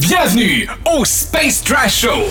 [0.00, 2.24] Bienvenue au Space Trash Show!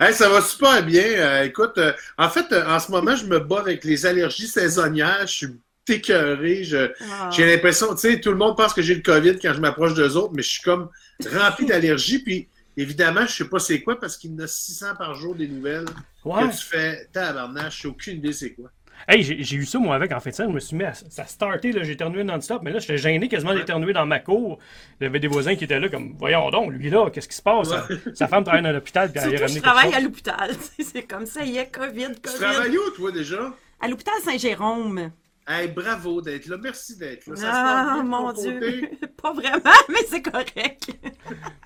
[0.00, 1.02] Hey, ça va super bien.
[1.02, 4.46] Euh, écoute, euh, en fait, euh, en ce moment, je me bats avec les allergies
[4.46, 5.22] saisonnières.
[5.26, 5.46] Je suis
[5.88, 6.64] écœuré.
[6.64, 7.30] Je- Ah.
[7.32, 9.94] J'ai l'impression, tu sais, tout le monde pense que j'ai le COVID quand je m'approche
[9.94, 10.88] d'eux autres, mais je suis comme
[11.32, 12.18] rempli d'allergies.
[12.20, 15.34] Puis, évidemment, je sais pas c'est quoi parce qu'il y en a 600 par jour
[15.34, 15.86] des nouvelles
[16.24, 16.46] Ouais.
[16.48, 17.80] que tu fais tabarnache.
[17.82, 18.70] J'ai aucune idée c'est quoi.
[19.06, 20.92] Hey, j'ai eu ça, moi, avec, en fait, ça, je me suis mis à.
[20.94, 24.18] Ça a starté, là, j'ai éternué non-stop, mais là, j'étais gêné quasiment d'éternuer dans ma
[24.18, 24.58] cour.
[25.00, 27.36] Il y avait des voisins qui étaient là, comme, voyons donc, lui, là, qu'est-ce qui
[27.36, 27.68] se passe?
[27.68, 30.00] Sa, sa femme travaille dans l'hôpital, puis elle Surtout a que ramené je travaille à
[30.00, 30.50] l'hôpital.
[30.80, 32.38] C'est comme ça, il y a COVID, Tu COVID.
[32.38, 33.54] travailles où, toi, déjà?
[33.80, 35.10] À l'hôpital Saint-Jérôme.
[35.50, 36.58] Hey, bravo d'être là.
[36.62, 37.36] Merci d'être là.
[37.36, 38.52] Ça se passe Ah, mon Dieu.
[38.60, 38.90] côté?
[39.22, 40.90] Pas vraiment, mais c'est correct.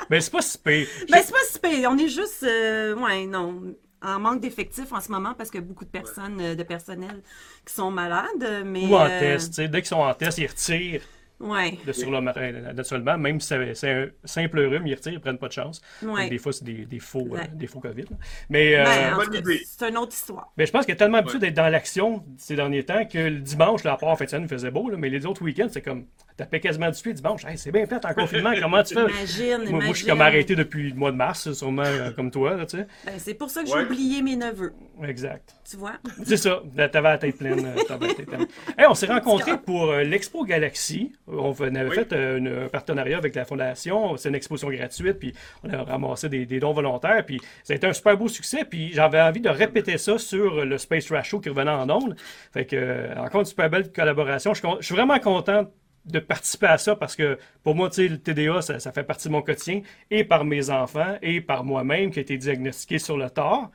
[0.08, 0.86] Mais c'est pas si pire.
[1.10, 1.90] Ben, c'est pas si pire.
[1.90, 5.64] On est juste, euh, ouais, non, en manque d'effectifs en ce moment parce qu'il y
[5.64, 7.22] a beaucoup de personnes, euh, de personnel
[7.66, 8.86] qui sont malades, mais...
[8.86, 11.02] Ou en euh, test, tu sais, dès qu'ils sont en test, ils retirent
[11.40, 15.18] Ouais, de sur le marin, naturellement, même si c'est- un simple rhume, ils retirent, ils
[15.20, 15.82] prennent pas de chance.
[16.00, 16.28] ouais.
[16.30, 18.02] Des fois, c'est des, des faux, euh, des faux COVID.
[18.02, 18.16] là.
[18.48, 20.52] Mais, euh, Ben, c'est une autre histoire.
[20.56, 23.18] mais je pense qu'il y a tellement habitué d'être dans l'action ces derniers temps que
[23.18, 25.42] le dimanche, là, à part en fait, ça nous faisait beau, là, mais les autres
[25.42, 26.06] week-ends, c'est comme,
[26.44, 27.44] tapais quasiment du pied dimanche.
[27.44, 29.00] Hey, c'est bien plate en confinement, comment tu fais?
[29.00, 29.72] Imagine, Moi, imagine.
[29.72, 32.66] moi, je suis comme arrêté depuis le mois de mars, sûrement euh, comme toi, là,
[32.66, 32.86] tu sais.
[33.06, 33.84] Ben, c'est pour ça que j'ai Ouais.
[33.84, 34.72] oublié mes neveux,
[35.04, 35.54] Exact.
[35.68, 35.92] tu vois?
[36.24, 37.64] C'est ça, t'avais la tête pleine.
[37.64, 38.46] euh, t'avais la tête pleine.
[38.78, 41.12] Hey, on s'est rencontrés pour euh, l'Expo Galaxy.
[41.26, 41.94] On avait Oui.
[41.94, 44.16] fait euh, un partenariat avec la Fondation.
[44.16, 45.32] C'est une exposition gratuite, puis
[45.64, 47.24] on a ramassé des, des dons volontaires.
[47.24, 48.64] Puis ça a été un super beau succès.
[48.64, 52.16] Puis j'avais envie de répéter ça sur le Space Trash Show qui revenait en ondes.
[52.52, 54.54] Fait que, euh, encore une super belle collaboration.
[54.54, 55.70] Je je suis vraiment content
[56.04, 59.04] de participer à ça parce que pour moi, tu sais, le TDA, ça, ça fait
[59.04, 62.98] partie de mon quotidien et par mes enfants et par moi-même qui a été diagnostiqué
[62.98, 63.70] sur le tard.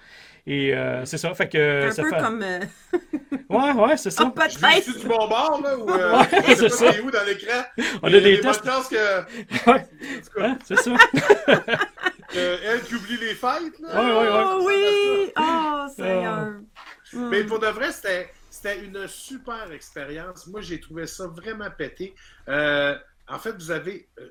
[0.50, 2.22] Et euh, c'est ça, fait que Un ça peu fait...
[2.22, 2.42] comme...
[2.42, 2.60] euh,
[3.50, 4.32] Ouais, ouais, c'est ça.
[4.38, 5.00] Ah, Je peut-être.
[5.00, 6.92] du bon bord, là, ou euh, Ouais, c'est ça.
[7.04, 7.64] où dans l'écran?
[8.02, 8.62] On a des tests.
[8.62, 9.86] que Ouais,
[10.40, 10.92] Hein, c'est ça.
[12.36, 14.04] euh, elle qui oublie les fêtes, là.
[14.04, 14.44] Ouais, ouais, ouais.
[14.46, 15.32] Oh oui!
[15.38, 16.46] Oh, Seigneur!
[17.14, 17.30] Hmm.
[17.30, 18.28] Mais pour de vrai, c'était,
[18.58, 20.48] c'était une super expérience.
[20.48, 22.16] Moi, j'ai trouvé ça vraiment pété.
[22.50, 22.98] Euh,
[23.28, 24.30] en fait, vous avez, euh,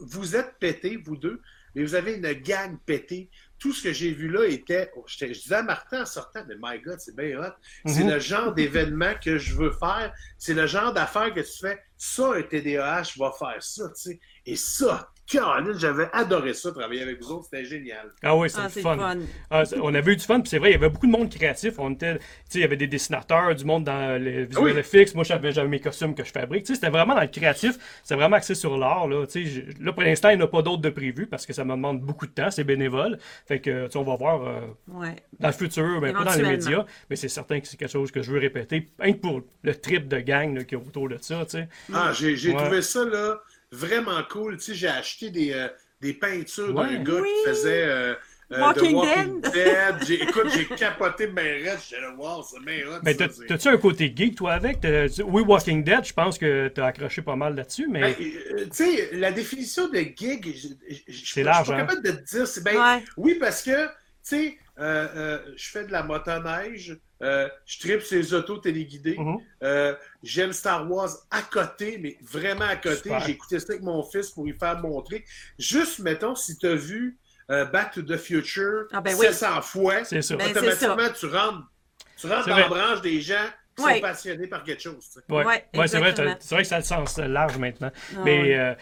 [0.00, 1.40] vous êtes pété, vous deux,
[1.74, 3.28] mais vous avez une gang pétée.
[3.58, 6.54] Tout ce que j'ai vu là était, oh, je disais à Martin en sortant, mais
[6.60, 7.52] my God, c'est bien hot.
[7.86, 8.10] C'est Mhm.
[8.10, 10.12] le genre d'événement que je veux faire.
[10.38, 11.78] C'est le genre d'affaire que tu fais.
[11.96, 14.20] Ça, un TDAH va faire ça, tu sais.
[14.46, 17.44] Et ça, Caroline, j'avais adoré ça, travailler avec vous autres.
[17.50, 18.12] C'était génial.
[18.22, 19.18] Ah oui, c'est Ah, fun.
[19.50, 21.28] Ah, on avait eu du fun, puis c'est vrai, il y avait beaucoup de monde
[21.30, 21.74] créatif.
[21.78, 24.78] On était, tu sais, il y avait des dessinateurs, du monde dans les visuels Oui.
[24.78, 25.14] effects.
[25.14, 26.62] Moi, j'avais, j'avais mes costumes que je fabrique.
[26.64, 27.76] Tu sais, c'était vraiment dans le créatif.
[28.02, 29.06] C'était vraiment axé sur l'art.
[29.06, 31.26] Là, tu sais, je- là, pour l'instant, il n'y en a pas d'autres de prévu
[31.26, 32.50] parce que ça me demande beaucoup de temps.
[32.50, 33.18] C'est bénévole.
[33.46, 35.14] Fait que, on va voir euh, Ouais.
[35.40, 38.10] dans le futur, ben, pas dans les médias, mais c'est certain que c'est quelque chose
[38.10, 38.88] que je veux répéter.
[38.98, 41.58] Rien que pour le trip de gang là, qu'il y a autour de ça, tu
[41.58, 41.68] sais.
[41.92, 42.56] Ah, j'ai, j'ai Ouais.
[42.62, 43.40] trouvé ça, là,
[43.72, 44.56] vraiment cool.
[44.58, 45.68] Tu sais, j'ai acheté des, euh,
[46.00, 46.96] des peintures Ouais.
[46.96, 47.28] d'un gars Oui.
[47.44, 48.14] qui faisait euh,
[48.50, 49.52] euh, Walking The Walking Dead.
[49.52, 49.94] Dead.
[50.06, 51.78] J'ai, écoute, j'ai capoté ben raide.
[51.86, 53.00] J'étais là, wow, c'est bien hot.
[53.02, 54.78] Mais t'as- t'as-tu un côté geek, toi, avec?
[55.26, 58.00] Oui, Walking Dead, je pense que t'as accroché pas mal là-dessus, mais...
[58.00, 61.64] Ben, tu sais, la définition de gig, je- je- je- je suis pas hein?
[61.64, 62.46] capable de te dire.
[62.46, 63.02] C'est bien, Ouais.
[63.18, 63.86] Oui, parce que,
[64.28, 69.36] sais, euh, euh, je fais de la motoneige, euh, je tripe les autos téléguidées, Mhm.
[69.64, 73.10] euh, j'aime Star Wars à côté, mais vraiment à côté.
[73.26, 75.24] J'ai écouté ça avec mon fils pour lui faire montrer.
[75.58, 77.16] Juste, mettons, si tu as vu
[77.50, 79.26] euh, Back to the Future Ah, ben oui.
[79.26, 80.36] 700 fois, C'est ça.
[80.36, 81.72] Ben, c'est automatiquement, tu rentres,
[82.18, 83.34] tu rentres dans la branche des gens
[83.78, 83.94] Ouais.
[83.94, 84.98] sont passionnés par quelque chose.
[85.04, 85.20] tu sais.
[85.32, 87.90] Ouais, Ouais, ouais, c'est vrai, vrai que ça a le sens large maintenant.
[87.94, 88.74] Ah, mais euh,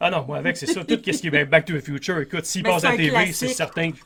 [0.00, 2.44] ah non, moi avec c'est ça, tout ce qui est Back to the Future, écoute,
[2.44, 3.96] s'il Ben, passe à la TV, c'est certain que.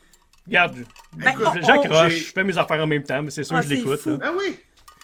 [0.47, 0.77] Regarde,
[1.13, 3.75] Ben, j'accroche, je fais mes affaires en même temps, mais c'est sûr Ah, je c'est
[3.75, 4.05] l'écoute.
[4.05, 4.17] là.
[4.23, 4.57] Ah oui!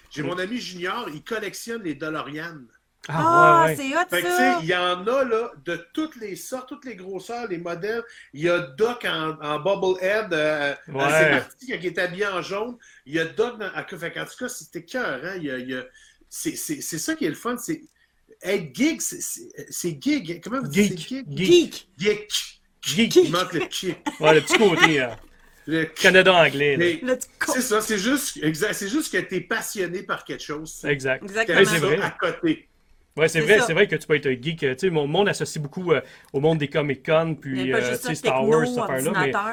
[0.10, 2.62] J'ai mon ami Junior, il collectionne les DeLorean.
[3.08, 3.76] Ah, ouais, ouais.
[3.76, 4.38] c'est hot, Fait que, tu ça!
[4.60, 8.02] sais, il y en a, là, de toutes les sortes, toutes les grosseurs, les modèles.
[8.34, 11.04] Il y a Doc en, en Bubblehead, euh, Ouais.
[11.04, 12.78] à ses parties, quand il est habillé en jaune.
[13.06, 13.70] Il y a Doc dans,
[14.00, 15.34] fait qu'en tout cas, c'était cœur, hein.
[15.38, 15.86] Il y a, il y a-
[16.30, 17.84] c'est, c'est, c'est ça qui est le fun, c'est
[18.42, 20.44] être geek, c'est, c'est, c'est geek.
[20.44, 21.08] Comment vous dites Geek.
[21.08, 21.38] c'est geek?
[21.38, 21.88] Geek.
[22.00, 22.30] Geek!
[22.82, 23.12] Geek.
[23.12, 23.16] Geek.
[23.28, 23.98] Il manque le kick.
[24.20, 25.08] Ouais, le petit côté euh,
[25.68, 27.02] Le Canada anglais.
[27.48, 30.84] c'est ça, c'est juste, exact, c'est juste que tu es passionné par quelque chose.
[30.88, 31.24] Exact.
[31.24, 31.58] Exactement.
[31.60, 32.00] Ouais, c'est vrai.
[32.02, 32.68] à côté.
[33.18, 34.62] Ouais, c'est vrai, c'est vrai que tu peux être un geek.
[34.64, 36.02] euh, Tu sais, mon monde associe beaucoup euh,
[36.34, 39.50] au monde des Comic Con, puis euh, tu sais, Star Wars, cette affaire-là.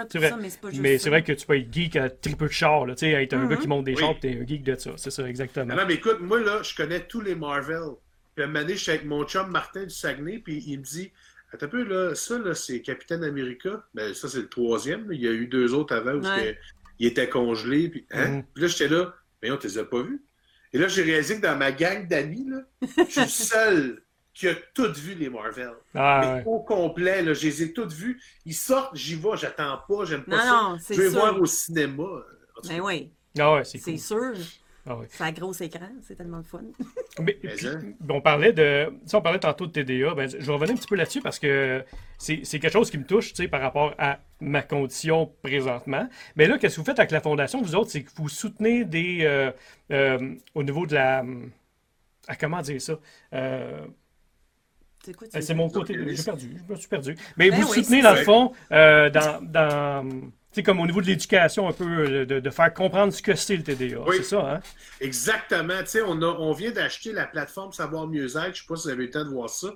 [0.80, 3.06] Mais c'est tout vrai, que tu peux être geek à triple de char, là, tu
[3.06, 3.62] sais, être un gars Mhm.
[3.62, 4.00] qui monte des Oui.
[4.00, 4.90] chars, puis t'es un geek de ça.
[4.96, 5.76] C'est ça, exactement.
[5.76, 7.78] Non, mais écoute, moi, là, je connais tous les Marvel.
[8.34, 10.78] Puis, à un moment donné, je suis avec mon chum Martin du Saguenay, puis il
[10.80, 11.12] me dit
[11.52, 13.84] Attends un peu, là, ça, là, c'est Capitaine America.
[13.94, 15.08] Ben, ça, c'est le troisième.
[15.08, 15.14] là.
[15.14, 16.36] Il y a eu deux autres avant où Ouais.
[16.38, 16.58] c'était-
[16.98, 17.88] il était congelé.
[17.90, 18.28] Puis, hein?
[18.28, 18.44] Mhm.
[18.54, 20.22] Puis là, j'étais là, mais on ne les a pas vus.
[20.72, 24.02] Et là, j'ai réalisé que dans ma gang d'amis, là, je suis le seul
[24.32, 25.72] qui a toutes vu les Marvel.
[25.94, 26.42] Ah, Mais ouais.
[26.46, 28.18] au complet, là, je les ai toutes vues.
[28.46, 30.50] Ils sortent, j'y vais, j'attends pas, j'aime pas Non, ça.
[30.70, 31.20] non, c'est je vais sûr.
[31.20, 32.02] voir au cinéma.
[32.02, 33.98] En tout cas, Ben oui, Ah ouais, c'est c'est cool.
[34.00, 34.32] sûr.
[34.84, 34.98] Ah.
[35.08, 36.62] C'est un gros écran, c'est tellement le fun.
[37.20, 37.68] Mais, Mais puis,
[38.08, 40.14] on parlait de, sais, on parlait tantôt de TDA.
[40.14, 41.84] Ben, je vais revenir un petit peu là-dessus parce que
[42.18, 46.08] c'est c'est quelque chose qui me touche, tu sais, par rapport à ma condition présentement.
[46.34, 48.84] Mais là, qu'est-ce que vous faites avec la fondation, vous autres, c'est que vous soutenez
[48.84, 49.52] des, euh,
[49.92, 51.24] euh, au niveau de la,
[52.28, 52.98] ah, comment dire ça,
[53.34, 53.86] Euh,
[55.04, 55.94] C'est Eh, C'est mon côté.
[56.14, 56.56] J'ai perdu.
[56.68, 57.16] Je me suis perdu.
[57.36, 60.30] Mais Ben vous oui, soutenez, c'est dans le fond, euh, dans.
[60.52, 63.34] sais, comme au niveau de l'éducation, un peu, euh, de, de faire comprendre ce que
[63.34, 64.00] c'est le TDA.
[64.06, 64.16] Oui.
[64.18, 64.60] C'est ça, hein?
[65.00, 65.80] Exactement.
[65.80, 68.44] Tu sais, on, a, on vient d'acheter la plateforme Savoir Mieux Être.
[68.44, 69.68] Je ne sais pas si vous avez eu le temps de voir ça.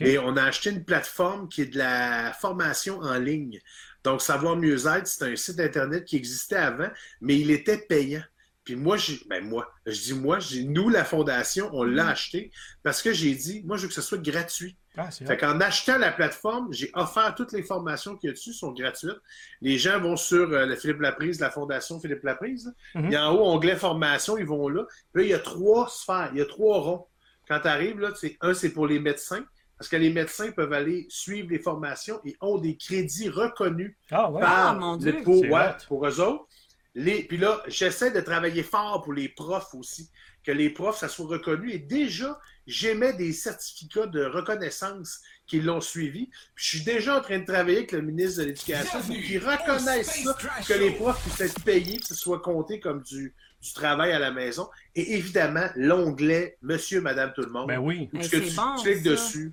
[0.00, 3.60] Mais on a acheté une plateforme qui est de la formation en ligne.
[4.04, 6.88] Donc, Savoir Mieux Être, c'est un site Internet qui existait avant,
[7.20, 8.22] mais il était payant.
[8.70, 12.52] Puis moi, j'ai- ben moi, je dis moi, nous, la fondation, on l'a acheté
[12.84, 14.76] parce que j'ai dit, moi, je veux que ce soit gratuit.
[14.96, 18.52] Ah, Fait qu'en achetant la plateforme, j'ai offert toutes les formations qu'il y a dessus,
[18.52, 19.18] sont gratuites.
[19.60, 22.72] Les gens vont sur euh, le Philippe Laprise, la fondation Philippe Laprise.
[23.10, 24.84] y a en haut, onglet formation, ils vont là.
[25.12, 27.06] Puis là, il y a trois sphères, il y a trois ronds.
[27.48, 29.44] Quand tu arrives, là, c'est, un, c'est pour les médecins,
[29.78, 34.30] parce que les médecins peuvent aller suivre les formations et ont des crédits reconnus Ah,
[34.30, 34.40] ouais.
[34.40, 36.46] par Ah, mon le- pour, C'est ouais, pour eux autres.
[36.94, 40.10] Les, puis là, j'essaie de travailler fort pour les profs aussi,
[40.42, 41.70] que les profs, ça soit reconnu.
[41.72, 46.26] Et déjà, j'émets des certificats de reconnaissance qui l'ont suivi.
[46.54, 49.26] Puis je suis déjà en train de travailler avec le ministre de l'Éducation pour Bienvenue
[49.26, 52.80] qu'il au reconnaisse Space ça, que les profs puissent être payés, que ce soit compté
[52.80, 54.68] comme du, du travail à la maison.
[54.96, 57.68] Et évidemment, l'onglet Monsieur, Madame, tout le monde.
[57.68, 58.08] Ben oui.
[58.12, 59.10] Où Ben, ce que tu bon, cliques ça.
[59.10, 59.52] dessus.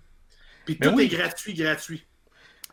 [0.66, 1.04] Puis Ben tout oui.
[1.06, 2.07] est gratuit, gratuit.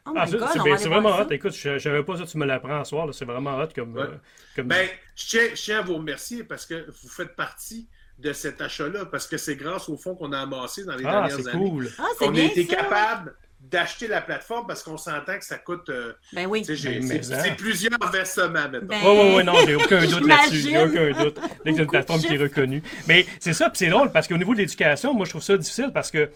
[0.06, 1.31] Oh my Ah, God, c'est on c'est vraiment hot.
[1.31, 3.06] Écoute, je, je savais pas ça, tu me l'apprends ce soir.
[3.06, 3.12] là.
[3.12, 3.95] C'est vraiment hot comme.
[3.95, 4.03] Ouais.
[4.03, 4.15] euh,
[4.56, 4.67] comme...
[4.69, 8.61] Ben, je tiens, je tiens à vous remercier parce que vous faites partie de cet
[8.61, 11.49] achat-là, parce que c'est grâce au fonds qu'on a amassé dans les ah, dernières c'est
[11.49, 11.91] années cool.
[11.99, 12.77] Ah, c'est qu'on a été ça.
[12.77, 15.89] capable d'acheter la plateforme parce qu'on s'entend que ça coûte.
[15.89, 16.62] euh, Ben oui.
[16.69, 17.41] Ben, c'est hein.
[17.43, 18.81] c'est plusieurs versements maintenant.
[18.83, 20.69] Ben, Oui, oui, oui, non, j'ai aucun doute là-dessus.
[20.71, 21.41] J'ai aucun doute.
[21.65, 22.83] Dès que t'as une plateforme qui est reconnue.
[23.09, 25.56] Mais c'est ça, puis c'est drôle parce qu'au niveau de l'éducation, moi, je trouve ça
[25.56, 26.29] difficile parce que.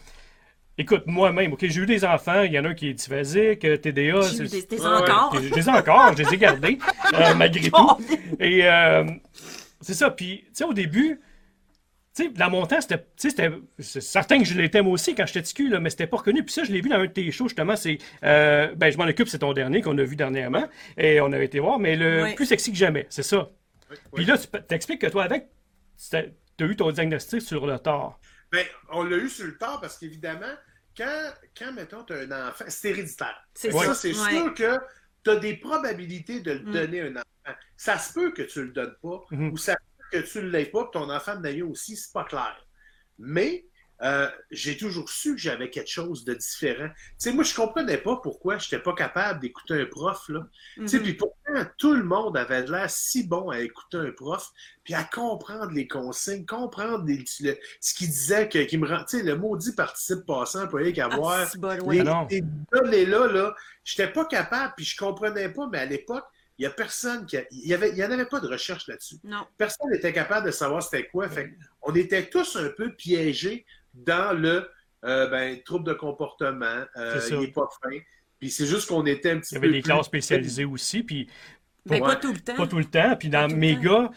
[0.81, 3.65] Écoute, moi-même, OK, j'ai eu des enfants, il y en a un qui est dysphagique,
[3.65, 4.21] euh, TDA.
[4.21, 5.35] J'ai eu c'est- des, des Ouais, encore.
[5.35, 6.79] Je je les ai encore, je les ai gardés,
[7.15, 7.99] euh, malgré tout.
[8.39, 9.05] Et euh,
[9.81, 10.11] c'est ça.
[10.11, 11.21] Puis, tu sais, au début,
[12.15, 14.93] tu sais, dans mon temps, c'était, tu sais, c'était, c'est certain que je l'étais moi
[14.93, 16.45] aussi quand j'étais petit cul, là, mais c'était pas reconnu.
[16.45, 17.75] Puis ça, je l'ai vu dans un de tes shows, justement.
[17.75, 20.69] C'est, euh, ben, je m'en occupe, c'est ton dernier qu'on a vu dernièrement.
[20.97, 23.51] Et on avait été voir, mais le plus sexy que jamais, c'est ça.
[23.91, 23.99] Oui, oui.
[24.15, 25.49] Puis là, tu t'expliques que toi, avec,
[26.11, 28.21] tu as eu ton diagnostic sur le tort.
[28.53, 30.47] Ben, on l'a eu sur le tard parce qu'évidemment,
[30.99, 33.47] quand, quand mettons, tu as un enfant, c'est héréditaire.
[33.55, 33.95] C'est ça, ça.
[33.95, 34.31] c'est Ouais.
[34.31, 34.79] sûr que
[35.25, 36.73] tu as des probabilités de le Mm.
[36.73, 37.59] donner à un enfant.
[37.77, 39.53] Ça se peut que tu le donnes pas, Mhm.
[39.53, 42.13] ou ça se peut que tu ne l'aies pas, que ton enfant n'aille aussi, c'est
[42.13, 42.67] pas clair.
[43.19, 43.65] Mais
[44.03, 46.89] euh, j'ai toujours su que j'avais quelque chose de différent.
[46.89, 50.47] Tu sais, moi, je comprenais pas pourquoi je n'étais pas capable d'écouter un prof, là.
[50.77, 51.03] Tu sais, Mhm.
[51.03, 51.35] puis pourtant,
[51.79, 54.51] tout le monde avait l'air si bon à écouter un prof,
[54.85, 59.05] puis à comprendre les consignes, comprendre les- le- ce qu'il disait, que, qui me rend,
[59.05, 61.49] tu sais, le maudit participe passant, employé qu'à Ah, voir.
[61.57, 62.01] bon, Les.
[62.07, 62.43] Ah les
[62.73, 63.55] données-là, là,
[63.85, 66.25] j'étais pas capable, puis je comprenais pas, mais à l'époque,
[66.59, 67.37] il y a personne qui.
[67.37, 69.17] a- il y avait, il y en avait pas de recherche là-dessus.
[69.25, 69.47] Non.
[69.57, 71.29] Personne n'était capable de savoir c'était quoi.
[71.29, 73.65] Fait on était tous un peu piégés
[73.95, 74.69] dans le
[75.05, 76.65] euh, ben, trouble de comportement.
[76.97, 77.35] euh, C'est ça.
[77.37, 77.97] il n'est pas fin.
[78.41, 80.65] Puis c'est juste qu'on était un petit Il y avait peu des plus- classes spécialisées
[80.65, 81.29] aussi, puis
[81.87, 82.09] Ben, Ouais.
[82.09, 82.55] pas tout le temps.
[82.57, 83.17] pas tout le temps.
[83.17, 84.11] Puis dans mes gars,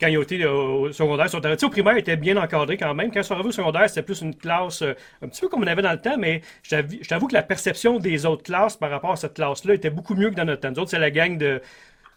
[0.00, 2.16] quand ils ont été au secondaire, ils sont arrivés- tu sais, au primaire, ils étaient
[2.16, 3.10] bien encadrés quand même.
[3.12, 5.62] Quand ils sont arrivés au secondaire, c'était plus une classe euh, un petit peu comme
[5.62, 8.44] on avait dans le temps, mais je t'avoue- je t'avoue que la perception des autres
[8.44, 10.70] classes par rapport à cette classe-là était beaucoup mieux que dans notre temps.
[10.70, 11.60] Nous autres, c'est la gang de.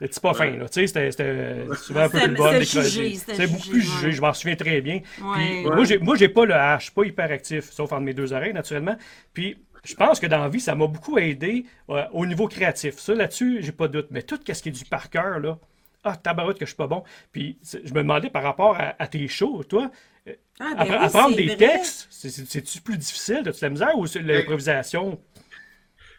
[0.08, 0.67] Petits pas fins, là.
[0.70, 3.81] Tu sais, c'était- c'était souvent un peu C'était- plus bonne, c'était c'était C'était beaucoup plus
[3.81, 4.12] jugé, ouais.
[4.13, 4.96] je m'en souviens très bien.
[4.96, 5.01] Ouais.
[5.36, 5.75] Puis, Ouais.
[5.75, 8.13] moi, j'ai, moi, j'ai pas le H, je suis pas hyper actif, sauf entre mes
[8.13, 8.96] deux oreilles, naturellement.
[9.34, 13.00] Puis, je pense que dans la vie, ça m'a beaucoup aidé euh, au niveau créatif.
[13.00, 14.08] Ça, là-dessus, j'ai pas de doute.
[14.12, 15.58] Mais tout ce qui est du par cœur, là,
[16.03, 17.03] ah, tabarouette que je suis pas bon.
[17.31, 19.91] Puis, je me demandais par rapport à, à tes shows, toi,
[20.27, 21.55] euh, Ah, ben appre- oui, apprendre des vrai.
[21.58, 23.38] textes, c'est- c'est- c'est-tu plus difficile?
[23.48, 25.20] As-tu de la misère ou c'est l'improvisation?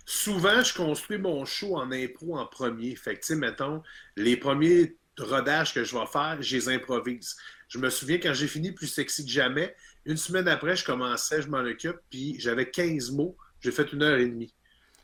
[0.05, 2.95] Souvent, je construis mon show en impro en premier.
[2.97, 3.83] Fait que, tu sais, mettons,
[4.17, 7.37] les premiers rodages que je vais faire, je les improvise.
[7.69, 11.43] Je me souviens quand j'ai fini Plus sexy que jamais, une semaine après, je commençais,
[11.43, 14.55] je m'en occupe, puis j'avais 15 mots, j'ai fait une heure et demie.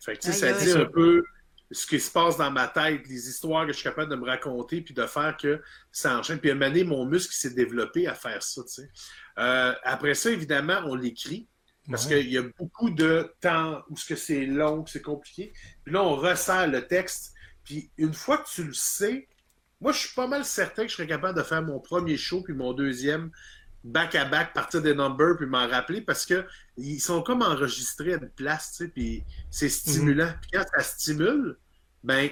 [0.00, 1.22] Fait que, tu sais, ça dit un peu
[1.70, 4.24] ce qui se passe dans ma tête, les histoires que je suis capable de me
[4.24, 5.60] raconter, puis de faire que
[5.92, 6.38] ça enchaîne.
[6.38, 8.90] Puis à un moment donné, mon muscle s'est développé à faire ça, tu sais.
[9.38, 11.46] Euh, après ça, évidemment, on l'écrit.
[11.90, 12.20] Parce Ouais.
[12.22, 15.52] qu'il y a beaucoup de temps où ce que c'est long, que c'est compliqué.
[15.84, 17.32] Puis là, on ressent le texte.
[17.64, 19.26] Puis une fois que tu le sais,
[19.80, 22.42] moi, je suis pas mal certain que je serais capable de faire mon premier show
[22.42, 23.30] puis mon deuxième
[23.84, 26.44] back-à-back, partir des numbers, puis m'en rappeler, parce que
[26.76, 30.32] ils sont comme enregistrés à une place, tu sais, puis c'est stimulant.
[30.42, 31.56] Puis quand ça stimule,
[32.02, 32.28] ben,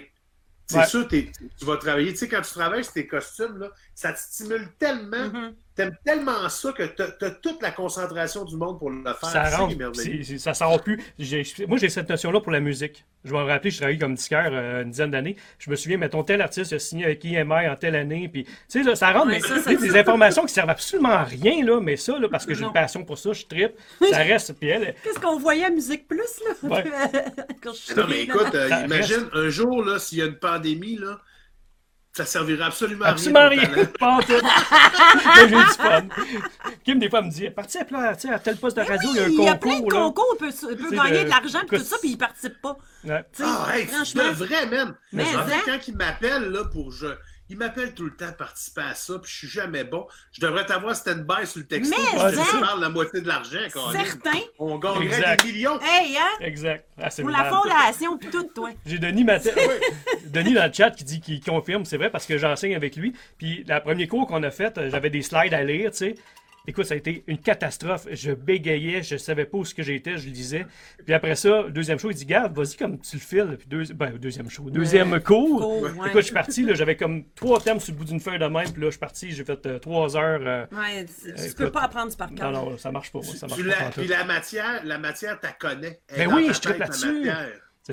[0.66, 0.86] c'est Ouais.
[0.86, 1.30] sûr, tu
[1.62, 2.10] vas travailler.
[2.12, 5.54] Tu sais, quand tu travailles sur tes costumes, là, ça te stimule tellement, Mhm.
[5.76, 9.28] T'aimes tellement ça que t'as as toute la concentration du monde pour le faire.
[9.28, 9.74] Ça rentre,
[10.38, 10.98] ça sort plus.
[11.68, 13.04] Moi, j'ai cette notion-là pour la musique.
[13.24, 15.36] Je vais me rappeler, je travaillais comme disquaire euh, une dizaine d'années.
[15.58, 18.28] Je me souviens, mettons, tel artiste a signé avec EMI en telle année.
[18.28, 21.64] Puis, tu sais, ça rentre Ouais, mais, ça, des informations qui servent absolument à rien,
[21.64, 23.72] là, mais ça, là, parce que j'ai une passion pour ça, je trippe,
[24.10, 24.52] ça reste.
[24.54, 26.68] Puis elle, Qu'est-ce qu'on voyait à Musique Plus, là?
[26.68, 26.84] Ouais.
[27.62, 30.38] Quand je suis Non, mais écoute, euh, imagine un jour, là, s'il y a une
[30.38, 31.20] pandémie, là,
[32.16, 33.68] ça servira absolument, absolument à rien.
[33.72, 33.84] rien.
[34.00, 34.32] Pas tout.
[34.32, 36.02] Là, j'ai du fun.
[36.84, 39.10] Kim, des fois, me dit Parti à, pla- tu sais, à tel poste de radio,
[39.12, 39.92] il y a un Il y a plein de concours.
[39.92, 40.04] là.
[40.06, 42.18] concours, on peut, on peut C'est gagner de- de l'argent et tout ça, puis ils
[42.18, 42.78] participent pas.
[43.04, 43.24] Ouais.
[43.40, 44.22] Ah, hey, franchement.
[44.24, 44.94] devrais, même.
[45.12, 45.60] Mais, En fait, hein?
[45.66, 47.06] quand il m'appelle, là, pour je.
[47.48, 50.06] Il m'appelle tout le temps participer à ça, puis je suis jamais bon.
[50.32, 51.94] Je devrais t'avoir stand-by sur le texto.
[51.96, 52.60] Mais, puis je te hein?
[52.60, 54.04] parle la moitié de l'argent, quand même.
[54.04, 54.40] Certains.
[54.58, 55.44] On gagnerait Exact.
[55.44, 55.78] des millions.
[55.80, 56.22] Hey, hein?
[56.40, 56.86] Exact.
[57.00, 58.70] Ah, Pour la fondation, puis tout, toi.
[58.84, 59.50] J'ai Denis Matin.
[60.26, 63.14] Denis dans le chat qui dit qu'il confirme, c'est vrai parce que j'enseigne avec lui.
[63.38, 66.14] Puis la premier cours qu'on a fait, euh, j'avais des slides à lire, tu sais.
[66.66, 68.06] Écoute, ça a été une catastrophe.
[68.10, 70.66] Je bégayais, je savais pas où ce que j'étais, je lisais.
[71.04, 73.56] Puis après ça, deuxième show, il dit Garde, vas-y comme tu le files.
[73.58, 73.84] Puis deux...
[73.94, 75.82] ben, deuxième show, deuxième cours.
[75.82, 75.90] Ouais.
[76.08, 78.70] Écoute, je suis parti, j'avais comme trois thèmes sur le bout d'une feuille de même.
[78.72, 80.40] Puis là, je suis parti, j'ai fait euh, trois heures.
[80.44, 81.56] euh, Ouais, tu- tu Écoute.
[81.56, 82.52] peux pas apprendre par Non, cœur.
[82.52, 83.22] non, ça marche pas.
[83.22, 83.82] ça marche Tu pas.
[83.84, 86.00] la, puis la matière, la matière, t'as connais.
[86.08, 87.30] Elle Ben est dans oui, je la là-dessus.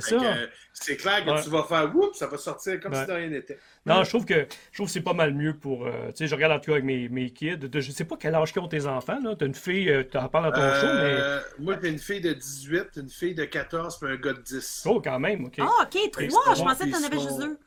[0.02, 0.18] C'est ça.
[0.18, 1.42] que, euh, C'est clair que Ouais.
[1.44, 3.02] tu vas faire whoop, ça va sortir comme Ouais.
[3.02, 3.60] si de rien n'était.
[3.86, 5.86] Non, je trouve que je trouve que c'est pas mal mieux pour.
[5.86, 7.58] euh, tu sais, je regarde en tout cas avec mes, mes kids.
[7.58, 9.36] De- je sais pas quel âge qu'ont tes enfants, là.
[9.38, 11.14] T'as une fille, euh, t'en parles dans ton show, mais.
[11.20, 14.42] Euh, Moi, j'ai une fille de 18, une fille de 14, puis un gars de
[14.42, 14.84] 10.
[14.90, 15.56] Oh, quand même, ok.
[15.60, 16.26] Ah, ok, Et trois.
[16.56, 17.58] Je pensais que t'en avais sont- juste deux.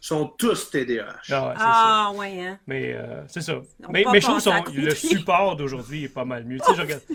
[0.00, 1.06] Ils sont tous TDAH.
[1.08, 1.54] Ah, ouais, c'est ça.
[1.58, 2.58] Ah, ouais, hein.
[2.68, 3.60] Mais euh, c'est ça.
[3.84, 4.80] On Mais, je trouve côté.
[4.80, 6.58] le support d'aujourd'hui est pas mal mieux.
[6.64, 7.02] Tu sais, je regarde.
[7.08, 7.14] Tu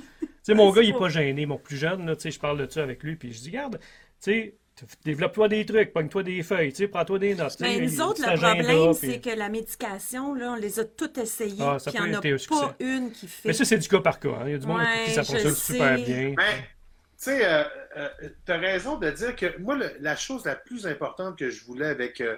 [0.51, 2.57] sais, mon gars, il est pas- gêné, mon plus jeune, là, tu sais, je parle
[2.57, 3.85] de ça avec lui, puis je dis, regarde, tu
[4.31, 4.55] sais,
[5.05, 7.55] développe-toi des trucs, pogne-toi des feuilles, tu prends-toi des notes.
[7.57, 10.79] tu Mais Ben, nous autres, le problème, puis- c'est que la médication, là, on les
[10.79, 13.49] a toutes essayées, Ah, ça puis il n'y en a pas une qui fait.
[13.49, 14.29] Mais ça, c'est du cas par cas.
[14.29, 14.43] hein.
[14.47, 16.33] Il y a du monde Ouais, qui ça fonctionne super bien.
[16.35, 17.63] Ben, tu sais, euh,
[17.97, 18.09] euh,
[18.45, 21.85] t'as raison de dire que moi, le- la chose la plus importante que je voulais
[21.87, 22.19] avec.
[22.21, 22.35] euh,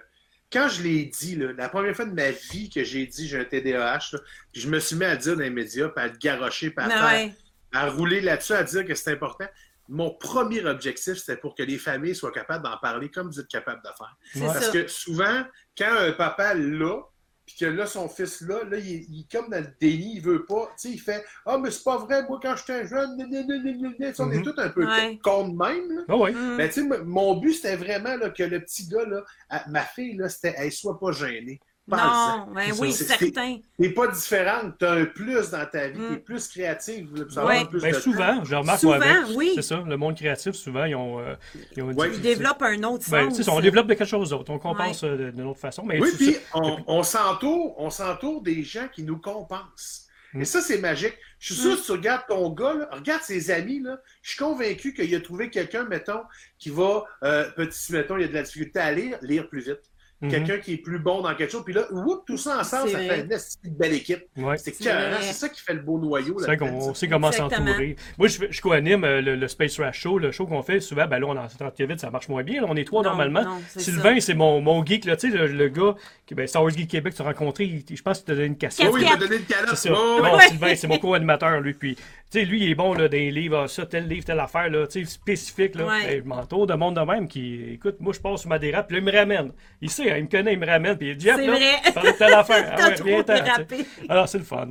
[0.52, 3.40] quand je l'ai dit, là, la première fois de ma vie que j'ai dit j'ai
[3.40, 4.20] un TDAH, là,
[4.52, 6.86] puis je me suis mis à dire dans les médias, puis à le garrocher, puis
[6.86, 7.34] à, Mais faire- ouais.
[7.74, 9.46] à rouler là-dessus, à dire que c'est important.
[9.88, 13.48] Mon premier objectif, c'était pour que les familles soient capables d'en parler comme vous êtes
[13.48, 14.46] capables de faire.
[14.54, 14.72] Parce ça.
[14.72, 15.44] que souvent,
[15.78, 17.02] quand un papa l'a,
[17.46, 20.46] puis que là, son fils là, là, il, est- comme dans le déni, il veut
[20.46, 20.66] pas.
[20.82, 23.26] Tu sais, il fait Ah, mais c'est pas vrai, moi, quand j'étais jeune, gna.
[23.28, 24.44] Tu sais, on est Mhm.
[24.44, 25.20] tous un peu Ouais.
[25.24, 25.92] con de même.
[25.92, 26.02] Là.
[26.10, 26.32] Ah ouais.
[26.32, 26.56] Mm.
[26.56, 29.82] Mais tu sais, mon but, c'était vraiment là, que le petit gars, là, à- ma
[29.84, 31.60] fille, là, c'était elle soit pas gênée.
[31.88, 33.60] Non, ben oui, certain.
[33.80, 36.10] T'es pas différente, t'as un plus dans ta vie, Mm.
[36.10, 39.52] t'es plus créative, plus Ben, de souvent, je remarque Souvent, avec, oui.
[39.54, 41.36] C'est ça, le monde créatif, souvent, ils ont, euh,
[41.78, 42.10] ils ont Ouais.
[42.12, 43.38] Ils développent un autre Ben, sens.
[43.38, 44.52] c'est ça, on développe de quelque chose d'autre.
[44.52, 45.84] On compense d'une autre façon.
[45.86, 50.08] Mais Oui, puis on, on s'entoure, on s'entoure des gens qui nous compensent.
[50.34, 50.42] Mm.
[50.42, 51.14] Et ça, c'est magique.
[51.38, 51.76] Je suis sûr Mm.
[51.76, 55.14] que si tu regardes ton gars, là, regarde ses amis, là, je suis convaincu qu'il
[55.14, 56.24] a trouvé quelqu'un, mettons,
[56.58, 59.82] qui va, euh, petit, mettons, il a de la difficulté à lire, lire plus vite.
[60.22, 60.32] Mhm.
[60.32, 61.64] Quelqu'un qui est plus bon dans quelque chose.
[61.66, 63.28] Puis là, whoop, tout ça ensemble, ça fait
[63.66, 64.24] une belle équipe.
[64.38, 64.58] Ouais.
[64.58, 66.38] C'est ça qui fait le beau noyau.
[66.40, 67.96] C'est qu'on sait comment s'entourer.
[68.18, 71.06] Moi, je, je co-anime euh, le, le Space Rash Show, le show qu'on fait souvent.
[71.08, 72.62] Ben là, on est en 30 vite, ça marche moins bien.
[72.62, 73.44] là, on est trois Non, normalement.
[73.44, 75.96] non, Sylvain, c'est mon, mon geek, là, tu sais, le, le gars,
[76.26, 78.46] qui, ben, Star Wars Geek Québec, tu as rencontré, il- je pense qu'il t'a donné
[78.48, 78.88] une casquette.
[78.90, 79.90] Oh oui, il m'a donné une ça.
[79.94, 80.48] Oh, Bon, Ouais.
[80.48, 81.74] Sylvain, c'est mon co-animateur, lui.
[81.74, 84.26] Puis, tu sais, lui, il est bon là, dans les livres, ah, ça, tel livre,
[84.26, 85.76] telle affaire, là, tu sais, spécifique.
[85.76, 85.86] Là.
[85.88, 86.14] Ouais.
[86.16, 88.88] Hey, je m'entoure de monde de même qui, écoute, moi, je passe sur ma dérape,
[88.88, 89.52] puis là, il me ramène.
[89.82, 91.82] Il sait, il me connaît, il me ramène, puis il dit, C'est vrai.
[91.86, 92.76] de telle affaire.
[92.78, 93.86] Ah ouais.
[94.10, 94.68] Alors, c'est le fun.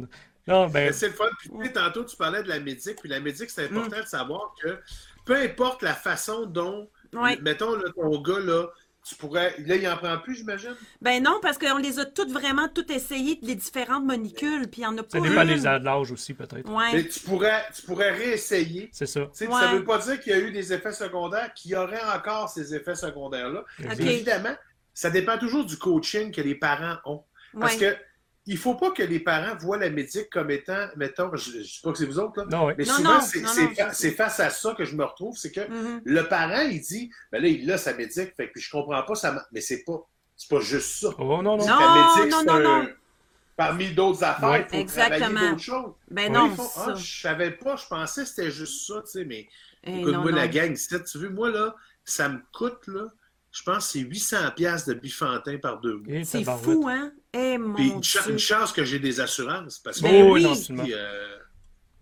[0.47, 1.25] Non, ben, C'est le fun.
[1.38, 2.97] Puis, tu sais, tantôt, tu parlais de la médic.
[3.00, 4.79] Puis la médic, c'est important de savoir que
[5.25, 7.38] peu importe la façon dont, Ouais.
[7.43, 8.67] mettons, là, ton gars, là,
[9.07, 9.55] tu pourrais.
[9.59, 10.75] Là, il en prend plus, j'imagine?
[11.03, 14.85] Ben non, parce qu'on les a toutes vraiment toutes essayées, les différentes molécules, puis il
[14.85, 16.69] n'y en a pas ça dépend des de l'âge aussi, peut-être.
[16.71, 16.91] Ouais.
[16.93, 18.88] Mais tu pourrais, tu pourrais réessayer.
[18.93, 19.21] C'est ça.
[19.21, 19.29] Ouais.
[19.50, 22.00] Ça ne veut pas dire qu'il y a eu des effets secondaires, qu'il y aurait
[22.17, 23.64] encore ces effets secondaires-là.
[23.99, 24.55] Évidemment,
[24.95, 27.23] ça dépend toujours du coaching que les parents ont.
[27.59, 27.81] Parce Ouais.
[27.95, 27.97] que
[28.47, 31.81] il faut pas que les parents voient la médic comme étant, mettons, je ne sais
[31.83, 33.21] pas que c'est vous autres, là, Non, mais Non, souvent,
[33.93, 36.03] c'est face à ça que je me retrouve, c'est que Mhm.
[36.05, 39.03] le parent, il dit, ben là, il a sa médic, fait que puis je comprends
[39.03, 39.99] pas ça, ma- mais c'est pas,
[40.37, 41.09] c'est pas juste ça.
[41.19, 41.57] Oh, non, non.
[41.57, 41.65] Non.
[41.67, 42.89] La médic, non, c'est non, un- non.
[43.57, 45.19] Parmi d'autres affaires, il faut Exactement.
[45.31, 45.93] travailler d'autres choses.
[46.11, 46.95] Ben non, c'est ah, ça.
[46.97, 49.49] je savais pas, je pensais que c'était juste ça, tu sais, mais
[49.85, 51.75] Eh, écoute-moi la gang, tu veux, moi, là,
[52.05, 53.05] ça me coûte, là,
[53.54, 56.12] je pense que c'est 800 pièces de bifantin par deux mois.
[56.12, 57.12] Et C'est fou, hein?
[57.32, 58.32] Eh, mon Puis une, cha- Dieu.
[58.32, 60.42] une chance que j'ai des assurances, parce que Ben Oh, oui.
[60.42, 60.84] non, absolument.
[60.90, 61.37] euh,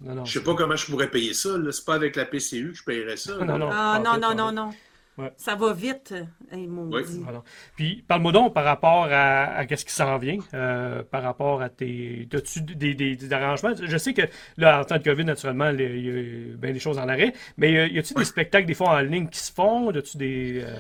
[0.01, 1.57] Non, non, je sais pas comment je pourrais payer ça.
[1.59, 1.71] là.
[1.71, 3.37] C'est pas avec la PCU que je payerais ça.
[3.37, 3.69] Non, non.
[3.71, 4.71] Ah, non, non, non, non.
[5.19, 5.31] Ouais.
[5.37, 6.15] Ça va vite.
[6.53, 7.05] Eh, mon Oui.
[7.07, 7.21] Dieu.
[7.23, 7.43] Voilà.
[7.77, 11.69] Puis, parle-moi donc par rapport à, à qu'est-ce qui s'en vient, euh, par rapport à
[11.69, 12.27] tes.
[12.33, 13.75] As-tu des, des- des arrangements?
[13.79, 14.23] Je sais que
[14.57, 17.35] là, en temps de COVID, naturellement, il y a- y bien des choses en arrêt,
[17.59, 19.91] mais euh, y a-tu des spectacles des fois en ligne qui se font?
[19.91, 20.63] As-tu des.
[20.67, 20.77] euh,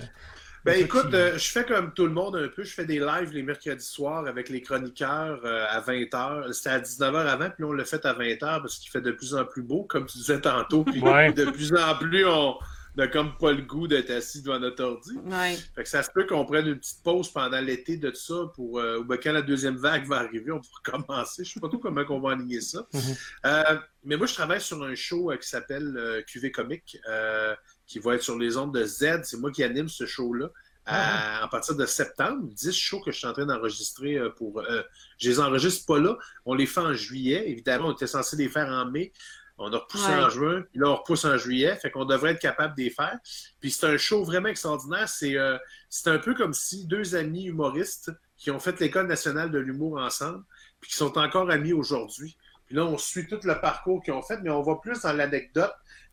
[0.64, 2.62] Ben écoute, qui- euh, je fais comme tout le monde un peu.
[2.62, 6.52] Je fais des lives les mercredis soirs avec les chroniqueurs euh, à 20h.
[6.52, 9.34] C'était à 19h avant, puis on l'a fait à 20h parce qu'il fait de plus
[9.34, 10.84] en plus beau, comme tu disais tantôt.
[10.84, 11.32] Puis Ouais.
[11.32, 12.56] de plus en plus, on
[12.96, 15.16] n'a comme pas le goût d'être assis devant notre ordi.
[15.24, 15.56] Ouais.
[15.74, 18.52] Fait que ça se peut qu'on prenne une petite pause pendant l'été de tout ça
[18.54, 21.42] pour euh, ou ben, quand la deuxième vague va arriver, on va recommencer.
[21.44, 22.86] Je sais pas trop comment on va aligner ça.
[22.92, 23.00] Mhm.
[23.46, 27.54] Euh, mais moi, je travaille sur un show euh, qui s'appelle euh, QV Comique, euh,
[27.86, 29.22] qui va être sur les ondes de Z.
[29.24, 30.48] C'est moi qui anime ce show-là.
[30.84, 34.58] à- En partir de septembre, 10 shows que je suis en train d'enregistrer euh, pour.
[34.60, 34.82] euh,
[35.18, 36.16] je les enregistre pas là.
[36.44, 37.48] On les fait en juillet.
[37.48, 39.12] Évidemment, on était censé les faire en mai.
[39.58, 40.14] On a repoussé Ouais.
[40.16, 41.76] en juin, puis là, on repousse en juillet.
[41.76, 43.16] Fait qu'on devrait être capable de les faire.
[43.60, 45.08] Puis c'est un show vraiment extraordinaire.
[45.08, 45.56] C'est euh,
[45.88, 50.00] c'est un peu comme si deux amis humoristes qui ont fait l'École nationale de l'humour
[50.00, 50.42] ensemble,
[50.80, 52.36] puis qui sont encore amis aujourd'hui.
[52.66, 55.12] Puis là, on suit tout le parcours qu'ils ont fait, mais on va plus dans
[55.12, 55.72] l'anecdote.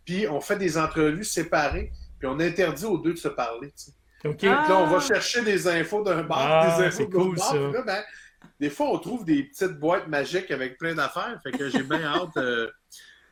[0.10, 3.68] Puis on fait des entrevues séparées, puis on interdit aux deux de se parler.
[3.72, 3.92] tu sais.
[4.50, 4.66] Ah.
[4.68, 7.46] Là, on va chercher des infos d'un bar, Ah, des infos de l'autre cool, bar.
[7.52, 7.54] ça.
[7.58, 8.04] Puis là, ben,
[8.60, 11.40] des fois, on trouve des petites boîtes magiques avec plein d'affaires.
[11.44, 12.70] Fait que j'ai bien hâte euh,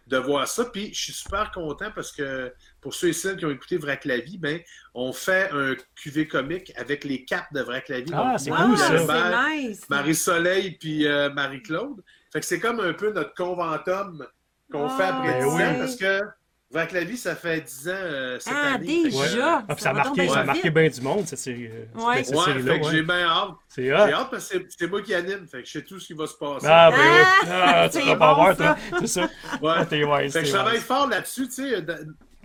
[0.05, 0.65] de voir ça.
[0.65, 4.05] Puis je suis super content parce que pour ceux et celles qui ont écouté Vrac
[4.05, 4.59] la vie, ben,
[4.93, 8.11] on fait un QV comique avec les capes de Vrac la vie.
[8.13, 8.97] Ah, Donc, c'est Ah, cool, ça.
[8.97, 9.89] Gilbert, c'est nice.
[9.89, 12.03] Marie-Soleil puis euh, Marie-Claude.
[12.31, 14.25] Fait que c'est comme un peu notre conventum
[14.71, 15.63] qu'on Ah, fait après Ben 10 oui.
[15.63, 16.21] ans parce que
[16.69, 19.03] Vrac la vie, ça fait 10 ans euh, cette Ah, année.
[19.05, 19.63] Déjà?
[19.69, 21.67] Ah, puis ça, a marqué, bien ça a marqué bien du monde, cette série.
[21.67, 22.23] euh, Ouais.
[22.25, 22.91] cette Ouais, série-là, fait que ouais.
[22.91, 23.51] j'ai bien hâte.
[23.69, 26.07] C'est J'ai hâte parce que c'est- moi qui anime, fait que je sais tout ce
[26.07, 26.67] qui va se passer.
[26.69, 27.47] Ah, ben oui.
[27.49, 28.75] Ah, Ah, tu vas pas bon, voir, ça.
[28.89, 28.99] toi.
[28.99, 29.21] C'est ça.
[29.61, 30.07] Ouais.
[30.09, 31.85] Ah, wise, Fait que je travaille fort là-dessus, tu sais,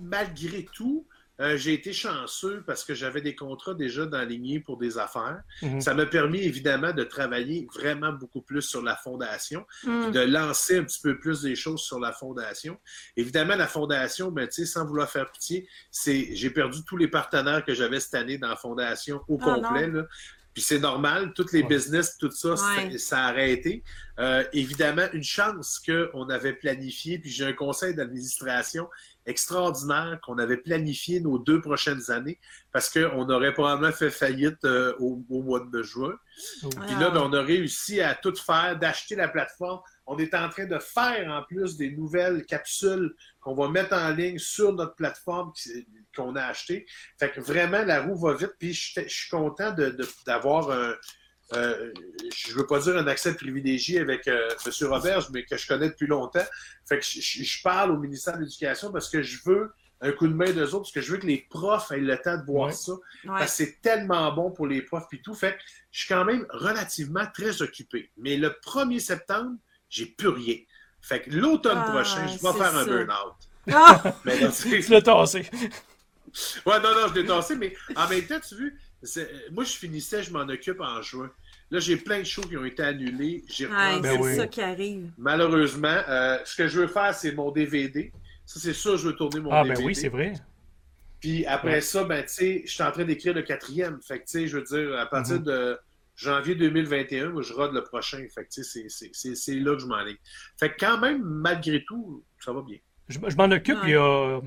[0.01, 1.05] malgré tout.
[1.41, 5.43] Euh, j'ai été chanceux parce que j'avais des contrats déjà d'enligner pour des affaires.
[5.63, 5.81] Mhm.
[5.81, 10.11] Ça m'a permis évidemment de travailler vraiment beaucoup plus sur la fondation, Hmm.
[10.11, 12.79] de lancer un petit peu plus des choses sur la fondation.
[13.17, 17.09] Évidemment, la fondation, ben, tu sais, sans vouloir faire pitié, c'est j'ai perdu tous les
[17.09, 19.89] partenaires que j'avais cette année dans la fondation au Ah, complet.
[19.89, 20.07] là.
[20.55, 21.69] Puis c'est normal, tous les Ouais.
[21.69, 22.99] business, tout ça, Ouais.
[22.99, 23.83] ça a arrêté.
[24.19, 28.87] Euh, évidemment, une chance qu'on avait planifié, puis j'ai un conseil d'administration
[29.27, 32.39] extraordinaire qu'on avait planifié nos deux prochaines années
[32.73, 36.15] parce qu'on aurait probablement fait faillite euh, au, au mois de juin.
[36.65, 36.69] Oh.
[36.87, 39.81] Puis là, ben, on a réussi à tout faire, d'acheter la plateforme.
[40.07, 44.11] On est en train de faire en plus des nouvelles capsules qu'on va mettre en
[44.11, 45.53] ligne sur notre plateforme
[46.17, 46.87] qu'on a achetée.
[47.19, 48.53] Fait que vraiment, la roue va vite.
[48.59, 50.95] Puis je, je suis content de- de- d'avoir un.
[51.55, 51.93] Euh,
[52.35, 54.89] je veux pas dire un accès privilégié avec euh, M.
[54.89, 56.45] Roberge, mais que je connais depuis longtemps.
[56.89, 60.35] Fait que je, parle au ministère de l'Éducation parce que je veux un coup de
[60.35, 62.69] main d'eux autres, parce que je veux que les profs aient le temps de voir
[62.69, 62.73] Ouais.
[62.73, 62.93] ça.
[62.93, 62.99] Ouais.
[63.25, 65.35] Parce que c'est tellement bon pour les profs et tout.
[65.35, 65.63] Fait que
[65.93, 68.11] je suis quand même relativement très occupé.
[68.17, 69.53] Mais le 1er septembre,
[69.89, 70.57] j'ai plus rien.
[71.01, 73.35] Fait que l'automne Ah, prochain, je vais faire un burn-out.
[73.71, 74.03] Ah!
[74.25, 75.49] Mais là, tu l'as tassé.
[76.67, 78.71] ouais, non, non, je l'ai tassé, mais en même temps, tu vois,
[79.51, 81.31] moi, je finissais, je m'en occupe en juin.
[81.71, 83.45] Là, j'ai plein de shows qui ont été annulés.
[83.49, 84.37] J'ai Ben c'est oui.
[84.37, 85.11] ça qui arrive.
[85.19, 88.13] Malheureusement, euh, ce que je veux faire, c'est mon DVD.
[88.45, 89.81] Ça, c'est sûr, je veux tourner mon Ah, DVD.
[89.81, 90.35] ben oui, c'est vrai.
[91.21, 91.81] Puis après Ouais.
[91.81, 94.01] ça, ben, tu sais, je suis en train d'écrire le quatrième.
[94.03, 95.45] Fait que, tu sais, je veux dire, à partir Mhm.
[95.45, 95.79] de
[96.17, 98.25] janvier 2021, moi, je rode le prochain.
[98.35, 98.87] Fait que, tu sais,
[99.35, 100.19] c'est- là que je m'en ai.
[100.59, 102.79] Fait que quand même, malgré tout, ça va bien.
[103.09, 103.89] Je, je m'en occupe, Ouais.
[103.89, 104.41] il y a.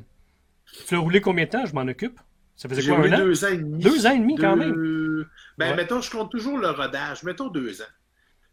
[0.87, 1.65] Tu l'as roulé combien de temps?
[1.65, 2.19] Je m'en occupe.
[2.55, 3.17] Ça faisait quoi, eu un an?
[3.25, 3.83] deux ans et demi.
[3.83, 5.75] Deux ans et demi, quand Deux- Ben, Ouais.
[5.75, 7.23] mettons, je compte toujours le rodage.
[7.23, 7.91] Mettons deux ans.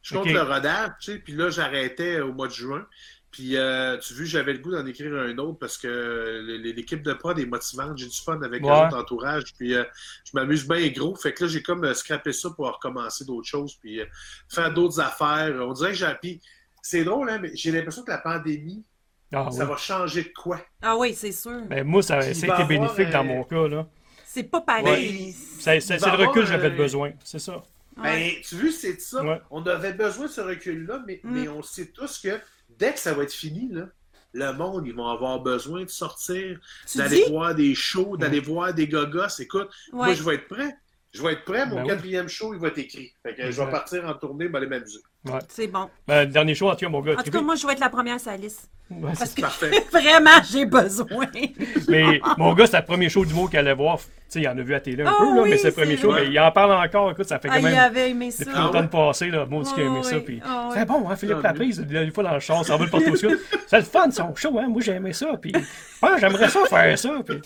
[0.03, 2.85] Je compte le rodage, tu sais, puis là, j'arrêtais au mois de juin.
[3.31, 7.13] Puis, euh, tu vois, j'avais le goût d'en écrire un autre parce que l'équipe de
[7.15, 7.97] prod est motivante.
[7.97, 8.71] J'ai du fun avec Ouais.
[8.71, 9.45] entourage.
[9.57, 9.85] Puis, euh,
[10.25, 11.15] je m'amuse bien gros.
[11.15, 13.77] Fait que là, j'ai comme euh, scrappé ça pour recommencer d'autres choses.
[13.81, 14.05] Puis, euh,
[14.51, 15.55] faire d'autres affaires.
[15.67, 16.13] On dirait que j'ai.
[16.21, 16.41] Puis,
[16.83, 18.85] c'est drôle, hein, mais j'ai l'impression que la pandémie,
[19.33, 19.71] Ah, ça oui.
[19.71, 20.61] va changer de quoi?
[20.83, 21.63] Ah oui, c'est sûr.
[21.69, 23.67] Ben, moi, ça, a été avoir, bénéfique dans euh, mon cas.
[23.69, 23.87] Là.
[24.27, 25.33] C'est pas pareil.
[25.33, 27.13] Ça- ça- il C'est le recul que j'avais euh, besoin.
[27.25, 27.57] C'est ça.
[27.97, 28.03] Ouais.
[28.03, 29.23] Ben, tu vois, c'est ça.
[29.23, 29.41] Ouais.
[29.51, 31.31] On avait besoin de ce recul-là, mais, Mm.
[31.33, 32.41] mais on sait tous que
[32.79, 33.87] dès que ça va être fini, là,
[34.35, 36.59] le monde, ils vont avoir besoin de sortir,
[36.95, 39.29] d'aller voir des shows, d'aller voir des gogos.
[39.39, 40.75] Écoute, moi, je vais être prêt.
[41.13, 41.67] Je vais être prêt.
[41.67, 41.89] Mon Ben oui.
[41.89, 43.13] quatrième show, il va être écrit.
[43.23, 45.01] Fait que je vais partir en tournée, m'aller m'amuser.
[45.27, 45.39] Ouais.
[45.49, 45.91] C'est bon.
[46.09, 47.75] Ben, le dernier show, en tout cas, mon gars, En tout cas, moi, je vais
[47.75, 48.71] être la première sur la liste.
[48.91, 49.71] Ouais, Parce c'est- que Parfait.
[49.91, 51.27] vraiment, j'ai besoin.
[51.89, 53.99] Mais mon gars, c'est le premier show d'humour qu'il allait voir.
[53.99, 55.69] Tu sais, il en a vu à télé un Ah peu, là, oui, mais c'est
[55.69, 56.13] le premier c'est show.
[56.13, 57.11] Mais il en parle encore.
[57.11, 57.79] Écoute, ça fait Ah, quand il même.
[57.79, 58.45] avait aimé ça.
[58.45, 58.89] Depuis Ah l'automne ouais?
[58.89, 60.17] passé, là, moi, qui a aimé Ah ça.
[60.17, 62.41] oui, Puis, ah c'est bon, hein, Philippe Ah, Laprise, il a une fois dans le
[62.41, 63.17] char, ça va le porter au.
[63.17, 64.67] C'est le fun, son show, hein.
[64.69, 65.27] Moi, j'ai aimé ça.
[65.41, 65.53] Puis,
[66.03, 67.11] ah, j'aimerais ça faire ça.
[67.27, 67.41] Puis,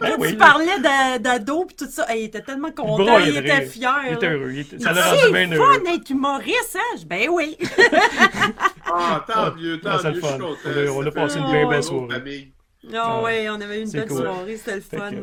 [0.00, 0.36] ben tu là.
[0.36, 3.38] parlais d'a- d'ado puis tout ça, hey, il était tellement Il content, braillait il de
[3.40, 3.68] était rire.
[3.70, 3.94] fier.
[4.08, 4.32] Il était là.
[4.34, 4.50] heureux.
[4.52, 5.72] il était- Ça C'est l'a rendu bien heureux.
[5.84, 6.98] fun d'être humoriste, hein?
[7.06, 7.56] Ben oui.
[8.94, 10.91] Ah, tant mieux, tant Ah, c'est mieux, le je suis.
[10.96, 12.08] On a- on a Ça passé une bien belle soirée.
[12.14, 12.52] famille.
[12.92, 13.48] Ah Ouais.
[13.48, 14.22] on avait eu une belle cool.
[14.22, 15.10] soirée, c'était le fun.
[15.10, 15.16] que-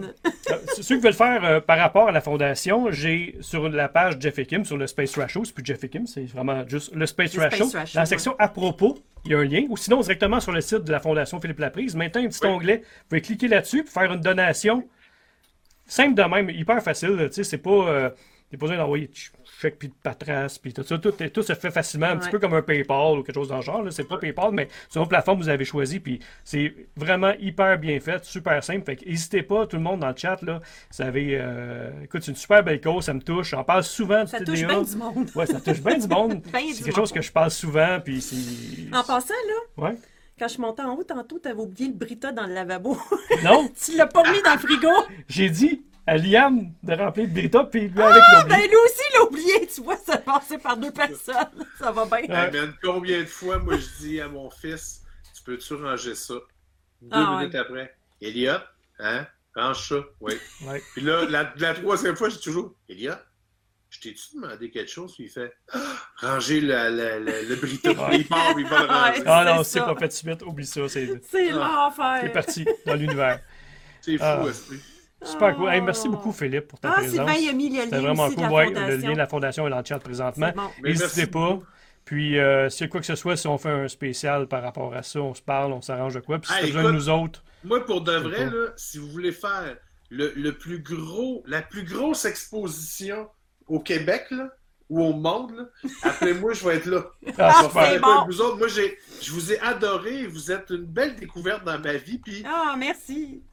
[0.53, 4.15] Euh, Ceux qui veulent faire euh, par rapport à la fondation, j'ai sur la page
[4.19, 7.05] Jeff Kim, sur le Space Trash Show, c'est plus Jeff Kim, c'est vraiment juste le
[7.05, 7.77] Space Le Trash Space Show.
[7.95, 10.61] Dans la section à propos, il y a un lien, ou sinon directement sur le
[10.61, 11.95] site de la fondation Philippe Laprise.
[11.97, 12.49] Maintenant, un petit Oui.
[12.49, 14.87] onglet, vous pouvez cliquer là-dessus pour faire une donation.
[15.85, 17.69] Simple de même, hyper facile, tu sais, c'est pas.
[17.89, 18.09] Euh,
[18.51, 19.09] pas besoin d'envoyer
[19.59, 20.97] de chèque puis de patras puis tout ça.
[20.97, 23.57] Tout, tout se fait facilement, un petit peu comme un PayPal ou quelque chose dans
[23.57, 23.83] le genre.
[23.91, 25.99] C'est pas PayPal, mais c'est une plateforme que vous avez choisi.
[25.99, 28.85] Puis c'est vraiment hyper bien fait, super simple.
[28.85, 30.41] Fait que n'hésitez pas, tout le monde dans le chat.
[30.41, 33.49] Là, vous savez, euh, écoute, c'est une super belle cause, ça me touche.
[33.49, 35.29] J'en parle souvent Ça touche bien du monde.
[35.35, 36.41] Ouais, ça touche bien du monde.
[36.51, 37.99] Ben c'est quelque chose que je parle souvent.
[38.03, 38.95] Puis c'est.
[38.95, 39.97] En passant, là, Ouais.
[40.37, 42.97] quand je montais en haut tantôt, t'avais oublié le Brita dans le lavabo.
[43.43, 44.89] Non, tu l'as pas mis dans le frigo.
[45.27, 49.01] j'ai dit à Liam de remplir de Brita, puis lui avec Ah, ben lui aussi,
[49.09, 49.67] il l'a oublié.
[49.67, 51.35] Tu vois, ça passait par deux personnes.
[51.79, 52.17] Ça va bien.
[52.19, 55.03] Hey, man, combien de fois, moi, je dis à mon fils,
[55.35, 56.33] tu peux-tu ranger ça?
[57.01, 57.95] Deux Ah, minutes après.
[58.21, 58.57] Elliot,
[58.99, 59.25] hein?
[59.55, 59.95] Range ça.
[60.21, 60.33] Oui.
[60.65, 60.81] Ouais.
[60.93, 63.13] Puis là, la, la troisième fois, je dis toujours, Elliot,
[63.89, 65.13] je t'ai-tu demandé quelque chose?
[65.15, 65.79] Puis il fait, Ah,
[66.17, 67.95] ranger le, le, le, le briton.
[68.11, 69.19] Il part, il va le ranger.
[69.21, 69.23] Ouais.
[69.27, 69.85] Ah non, C'est c'est ça.
[69.85, 71.55] pas fait de suite, oublie ça, c'est C'est Ah.
[71.89, 72.19] l'enfer.
[72.21, 73.39] c'est parti dans l'univers.
[74.01, 74.45] C'est fou, Ah.
[74.49, 74.79] esprit.
[75.21, 75.69] Super cool.
[75.69, 77.11] Hey, merci beaucoup, Philippe, pour ta Ah, présence.
[77.15, 78.49] Sylvain, il a mis le C'était lien vraiment aussi de cool.
[78.49, 78.87] la Ouais, fondation.
[78.89, 80.51] le lien de la fondation est dans le chat présentement.
[80.55, 80.69] Bon.
[80.81, 81.59] Mais N'hésitez pas.
[82.05, 84.63] Puis, euh, s'il y a quoi que ce soit, si on fait un spécial par
[84.63, 86.39] rapport à ça, on se parle, on s'arrange de quoi.
[86.39, 89.31] Puis, si Ah, besoin de nous autres, Moi, pour de vrai, là, si vous voulez
[89.33, 89.75] faire
[90.09, 93.27] le, le plus gros, la plus grosse exposition
[93.67, 94.49] au Québec, là,
[94.89, 95.65] ou au monde, là,
[96.03, 97.03] appelez-moi, je vais être là.
[97.37, 98.25] ah, Je vais bon.
[98.25, 98.57] vous autres?
[98.57, 100.25] Moi, j'ai, je vous ai adoré.
[100.25, 102.17] Vous êtes une belle découverte dans ma vie.
[102.17, 103.43] Puis, Ah, merci.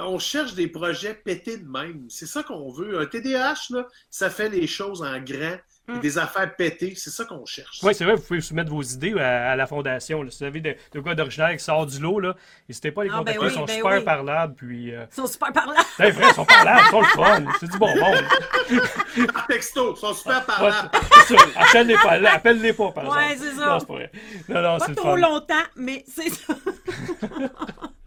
[0.00, 2.06] On cherche des projets pétés de même.
[2.08, 3.00] C'est ça qu'on veut.
[3.00, 5.56] Un TDAH, là, ça fait les choses en grand.
[5.56, 6.00] et Mm.
[6.00, 6.92] Des affaires pétées.
[6.96, 7.78] C'est ça qu'on cherche.
[7.82, 10.22] Oui, c'est vrai, vous pouvez soumettre vos idées à, à la fondation.
[10.22, 10.30] là.
[10.30, 12.36] Si vous avez de, de quoi d'original qui sort du lot, là,
[12.68, 13.40] n'hésitez pas à les Ah, ben contacter.
[13.40, 14.04] oui, ils sont ben super oui.
[14.04, 14.54] parlables.
[14.54, 15.72] Puis, euh, Ils sont super parlants.
[15.96, 17.44] c'est vrai, ils sont parlables, ils sont le fun.
[17.58, 18.12] C'est du bonbon.
[19.32, 20.90] Par texto, ils sont super Ouais, parlables.
[21.26, 21.44] c'est ça.
[21.56, 23.50] Appelle-les pas, là, appelle-les pas, par Ouais, exemple.
[23.54, 23.66] c'est ça.
[23.66, 24.12] Non, c'est pas vrai.
[24.50, 25.16] Non, non, Pas trop fun.
[25.16, 26.54] longtemps, mais c'est ça.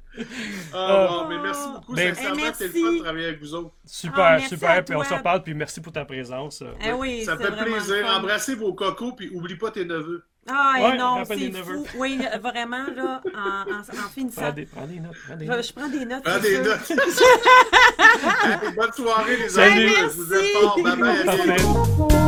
[0.74, 1.94] Ah, bon, mais merci beaucoup.
[1.94, 2.82] Ben- Sincèrement, Eh, c'est le merci.
[2.84, 3.72] fun de travailler avec vous autres.
[3.86, 4.70] Super, Ah, super.
[4.72, 5.44] à Puis on se reparle.
[5.44, 6.64] Puis merci pour ta présence.
[6.86, 8.06] Eh oui, ça me fait plaisir.
[8.06, 8.18] fun.
[8.20, 10.24] Embrassez vos cocos, puis oublie pas tes neveux.
[10.50, 11.86] Ah, et Ouais, non, c'est fou.
[11.98, 14.42] Oui, vraiment, là, en, en, en finissant.
[14.42, 15.16] Prends des, prends des notes.
[15.28, 15.68] Prends des Je, notes.
[15.68, 16.24] je prends des notes.
[16.24, 16.92] Prends des notes.
[18.76, 19.72] Bonne soirée, les Salut.
[19.84, 19.94] amis.
[19.98, 20.80] Je vous aime fort.
[20.84, 20.98] Bye
[22.08, 22.21] bye.